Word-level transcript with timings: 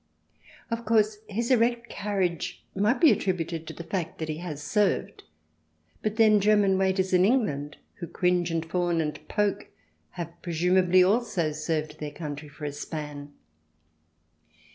Of 0.71 0.83
course, 0.83 1.19
his 1.29 1.51
erect 1.51 1.87
carriage 1.87 2.63
might 2.73 2.99
be 2.99 3.11
attributed 3.11 3.67
to 3.67 3.73
the 3.75 3.83
fact 3.83 4.17
that 4.17 4.29
he 4.29 4.37
has 4.39 4.63
served; 4.63 5.25
but 6.01 6.15
then, 6.15 6.39
German 6.39 6.75
waiters 6.79 7.13
in 7.13 7.23
England 7.23 7.77
who 7.97 8.07
cringe 8.07 8.49
and 8.49 8.65
fawn 8.65 8.99
and 8.99 9.19
poke 9.27 9.67
have 10.13 10.33
presumably 10.41 11.03
also 11.03 11.51
served 11.51 11.99
their 11.99 12.09
country 12.09 12.49
for 12.49 12.65
a 12.65 12.71
span. 12.73 13.33